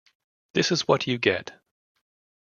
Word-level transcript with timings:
This 0.53 0.71
Is 0.71 0.87
What 0.87 1.05
You 1.05 1.19
Get. 1.19 1.61